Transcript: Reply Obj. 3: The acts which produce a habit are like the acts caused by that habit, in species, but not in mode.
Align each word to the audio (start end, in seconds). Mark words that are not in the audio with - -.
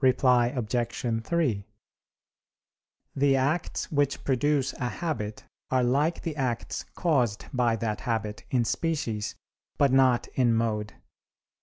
Reply 0.00 0.46
Obj. 0.46 1.22
3: 1.22 1.66
The 3.14 3.36
acts 3.36 3.92
which 3.92 4.24
produce 4.24 4.72
a 4.72 4.88
habit 4.88 5.44
are 5.70 5.84
like 5.84 6.22
the 6.22 6.34
acts 6.34 6.84
caused 6.94 7.44
by 7.52 7.76
that 7.76 8.00
habit, 8.08 8.46
in 8.50 8.64
species, 8.64 9.34
but 9.76 9.92
not 9.92 10.28
in 10.28 10.54
mode. 10.54 10.94